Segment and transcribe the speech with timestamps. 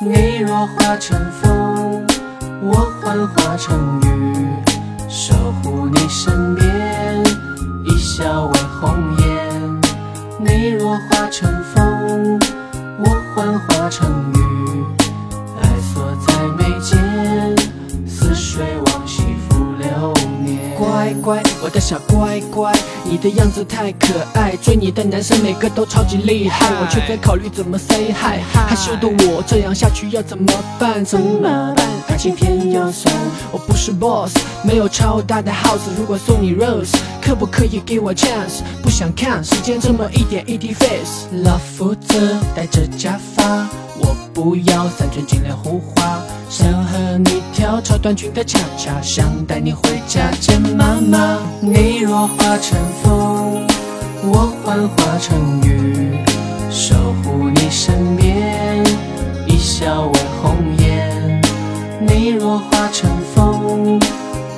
[0.00, 2.04] 你若化成风，
[2.62, 4.48] 我幻化成雨，
[5.08, 5.32] 守
[5.62, 7.22] 护你身边，
[7.84, 9.80] 一笑为红颜。
[10.40, 12.40] 你若化成风，
[12.98, 13.04] 我
[13.34, 14.43] 幻化成雨，
[21.24, 22.70] 乖，我的小乖乖，
[23.02, 28.42] 你的样子太可爱，追你的男生每个都超级厉害，我却在考虑怎么 say hi。
[28.52, 31.02] 害羞的我这样下去要怎么办？
[31.02, 31.74] 怎么办？
[32.08, 33.12] 爱情偏要酸，
[33.50, 35.88] 我不是 boss，没有超大的 house。
[35.96, 38.60] 如果送你 rose，可不可以给我 chance？
[38.82, 41.26] 不想看时间这么一点一滴 face。
[41.42, 43.66] 老夫子戴着假发，
[43.98, 51.38] 我不要三寸金莲胡花，想和你跳超短裙的恰恰，想带你回家见妈妈。
[51.60, 53.66] 你若化成风，
[54.22, 56.18] 我幻化成雨，
[56.70, 58.84] 守护你身边，
[59.46, 61.42] 一笑为红颜。
[62.00, 63.98] 你若化成风，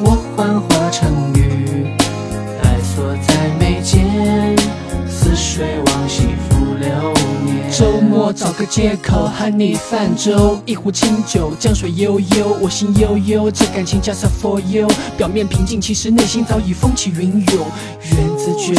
[0.00, 1.94] 我幻化成雨，
[2.62, 4.56] 爱锁在眉间，
[5.08, 7.13] 似水往昔浮流。
[8.24, 14.88] 我找个借口和你泛舟，一壶清酒，江水悠悠，我心悠悠，这感情 just for you。
[15.14, 17.66] 表面平静，其实内心早已风起云涌。
[18.00, 18.74] 缘字诀，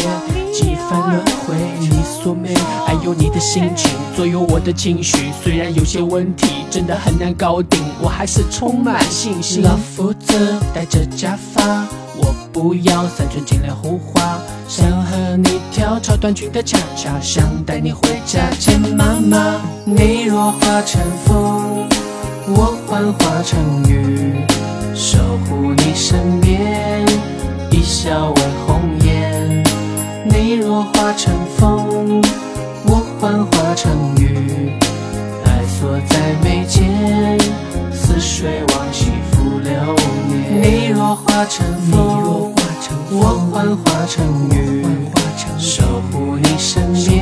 [0.52, 2.56] 几番轮回，你锁眉，
[2.88, 5.32] 还有你的心情左右我的情绪。
[5.44, 9.62] 虽然有些问题真的很难搞定，我还是充满信心。
[9.62, 11.86] 老夫子戴着假发，
[12.18, 14.40] 我不要三寸金莲胡花，
[15.76, 19.60] 跳超短裙的恰恰，想带你回家见妈妈。
[19.84, 21.90] 你若化成风，
[22.48, 24.36] 我幻化成雨，
[24.96, 27.06] 守护你身边，
[27.72, 29.66] 一笑为红颜。
[30.24, 32.24] 你若化成风，
[32.86, 34.72] 我幻化成雨，
[35.44, 37.38] 爱锁在眉间，
[37.92, 39.94] 似水往昔浮流
[40.30, 40.62] 年。
[40.64, 42.54] 你若化成风，
[43.12, 44.86] 我幻化成雨，
[45.66, 45.82] 守
[46.12, 47.15] 护你身边，